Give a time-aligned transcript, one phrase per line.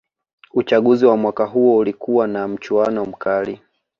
[0.53, 3.59] uchaguzi wa mwaka huo ulikuwa na mchuano mkali